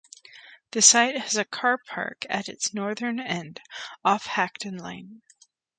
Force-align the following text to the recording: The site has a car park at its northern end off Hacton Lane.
The 0.71 0.81
site 0.81 1.15
has 1.15 1.35
a 1.35 1.45
car 1.45 1.77
park 1.77 2.25
at 2.27 2.49
its 2.49 2.73
northern 2.73 3.19
end 3.19 3.61
off 4.03 4.25
Hacton 4.25 4.81
Lane. 4.81 5.21